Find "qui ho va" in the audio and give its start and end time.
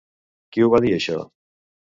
0.55-0.81